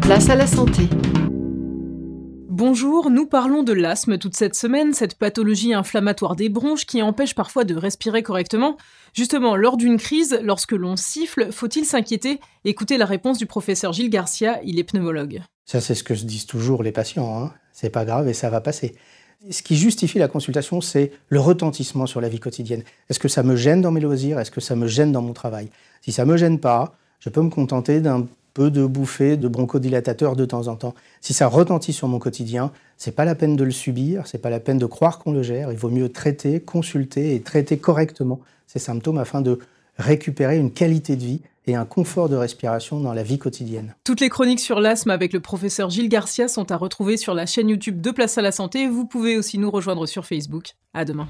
Place 0.00 0.30
à 0.30 0.34
la 0.34 0.46
santé. 0.46 0.88
Bonjour, 2.48 3.10
nous 3.10 3.26
parlons 3.26 3.62
de 3.62 3.74
l'asthme 3.74 4.16
toute 4.16 4.34
cette 4.34 4.54
semaine, 4.54 4.94
cette 4.94 5.18
pathologie 5.18 5.74
inflammatoire 5.74 6.36
des 6.36 6.48
bronches 6.48 6.86
qui 6.86 7.02
empêche 7.02 7.34
parfois 7.34 7.64
de 7.64 7.74
respirer 7.74 8.22
correctement. 8.22 8.78
Justement, 9.12 9.56
lors 9.56 9.76
d'une 9.76 9.98
crise, 9.98 10.40
lorsque 10.42 10.72
l'on 10.72 10.96
siffle, 10.96 11.52
faut-il 11.52 11.84
s'inquiéter? 11.84 12.40
Écoutez 12.64 12.96
la 12.96 13.04
réponse 13.04 13.36
du 13.36 13.44
professeur 13.44 13.92
Gilles 13.92 14.08
Garcia, 14.08 14.58
il 14.64 14.78
est 14.78 14.84
pneumologue. 14.84 15.42
Ça, 15.66 15.82
c'est 15.82 15.94
ce 15.94 16.02
que 16.02 16.14
se 16.14 16.24
disent 16.24 16.46
toujours 16.46 16.82
les 16.82 16.92
patients. 16.92 17.42
Hein. 17.44 17.52
C'est 17.74 17.90
pas 17.90 18.06
grave 18.06 18.26
et 18.26 18.34
ça 18.34 18.48
va 18.48 18.62
passer. 18.62 18.96
Ce 19.50 19.62
qui 19.62 19.76
justifie 19.76 20.18
la 20.18 20.28
consultation, 20.28 20.80
c'est 20.80 21.12
le 21.28 21.40
retentissement 21.40 22.06
sur 22.06 22.22
la 22.22 22.30
vie 22.30 22.40
quotidienne. 22.40 22.84
Est-ce 23.10 23.18
que 23.18 23.28
ça 23.28 23.42
me 23.42 23.54
gêne 23.54 23.82
dans 23.82 23.90
mes 23.90 24.00
loisirs? 24.00 24.38
Est-ce 24.38 24.50
que 24.50 24.62
ça 24.62 24.76
me 24.76 24.86
gêne 24.86 25.12
dans 25.12 25.22
mon 25.22 25.34
travail? 25.34 25.68
Si 26.00 26.10
ça 26.10 26.24
me 26.24 26.38
gêne 26.38 26.58
pas, 26.58 26.96
je 27.20 27.28
peux 27.28 27.42
me 27.42 27.50
contenter 27.50 28.00
d'un 28.00 28.26
peu 28.54 28.70
de 28.70 28.84
bouffées 28.84 29.36
de 29.36 29.48
bronchodilatateurs 29.48 30.36
de 30.36 30.44
temps 30.44 30.68
en 30.68 30.76
temps. 30.76 30.94
Si 31.20 31.32
ça 31.32 31.46
retentit 31.46 31.92
sur 31.92 32.08
mon 32.08 32.18
quotidien, 32.18 32.72
c'est 32.96 33.14
pas 33.14 33.24
la 33.24 33.34
peine 33.34 33.56
de 33.56 33.64
le 33.64 33.70
subir, 33.70 34.26
c'est 34.26 34.38
pas 34.38 34.50
la 34.50 34.60
peine 34.60 34.78
de 34.78 34.86
croire 34.86 35.18
qu'on 35.18 35.32
le 35.32 35.42
gère. 35.42 35.72
Il 35.72 35.78
vaut 35.78 35.90
mieux 35.90 36.08
traiter, 36.08 36.60
consulter 36.60 37.34
et 37.34 37.40
traiter 37.40 37.78
correctement 37.78 38.40
ces 38.66 38.78
symptômes 38.78 39.18
afin 39.18 39.40
de 39.40 39.58
récupérer 39.98 40.58
une 40.58 40.70
qualité 40.70 41.16
de 41.16 41.22
vie 41.22 41.40
et 41.66 41.74
un 41.74 41.84
confort 41.84 42.28
de 42.28 42.36
respiration 42.36 43.00
dans 43.00 43.12
la 43.12 43.22
vie 43.22 43.38
quotidienne. 43.38 43.94
Toutes 44.04 44.20
les 44.20 44.28
chroniques 44.28 44.60
sur 44.60 44.80
l'asthme 44.80 45.10
avec 45.10 45.32
le 45.32 45.40
professeur 45.40 45.90
Gilles 45.90 46.08
Garcia 46.08 46.48
sont 46.48 46.70
à 46.72 46.76
retrouver 46.76 47.16
sur 47.16 47.34
la 47.34 47.46
chaîne 47.46 47.68
YouTube 47.68 48.00
de 48.00 48.10
Place 48.10 48.36
à 48.38 48.42
la 48.42 48.52
Santé. 48.52 48.88
Vous 48.88 49.06
pouvez 49.06 49.36
aussi 49.36 49.58
nous 49.58 49.70
rejoindre 49.70 50.06
sur 50.06 50.26
Facebook. 50.26 50.72
À 50.92 51.04
demain. 51.04 51.28